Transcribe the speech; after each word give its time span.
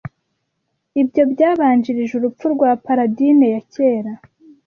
Ibyo 1.01 1.23
byabanjirije 1.31 2.13
urupfu 2.15 2.45
rwa 2.53 2.71
Paladine 2.85 3.47
ya 3.55 3.61
kera 3.73 4.11